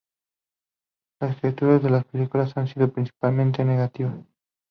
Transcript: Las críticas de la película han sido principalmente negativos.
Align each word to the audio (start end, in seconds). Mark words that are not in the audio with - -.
Las 1.21 1.39
críticas 1.39 1.83
de 1.83 1.91
la 1.91 2.01
película 2.01 2.49
han 2.55 2.67
sido 2.67 2.91
principalmente 2.91 3.63
negativos. 3.63 4.25